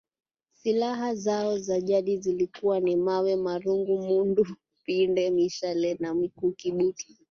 [0.53, 4.45] Silaha zao za jadi zilikuwa ni mawe marungu mundu
[4.85, 7.07] pinde mishale na mikuki butu